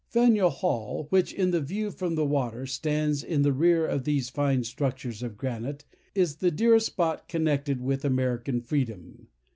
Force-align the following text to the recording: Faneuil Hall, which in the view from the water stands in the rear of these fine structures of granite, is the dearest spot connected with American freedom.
Faneuil 0.09 0.49
Hall, 0.49 1.05
which 1.11 1.31
in 1.31 1.51
the 1.51 1.61
view 1.61 1.91
from 1.91 2.15
the 2.15 2.25
water 2.25 2.65
stands 2.65 3.23
in 3.23 3.43
the 3.43 3.53
rear 3.53 3.85
of 3.85 4.03
these 4.03 4.31
fine 4.31 4.63
structures 4.63 5.21
of 5.21 5.37
granite, 5.37 5.85
is 6.15 6.37
the 6.37 6.49
dearest 6.49 6.87
spot 6.87 7.27
connected 7.29 7.79
with 7.79 8.03
American 8.03 8.61
freedom. 8.61 9.27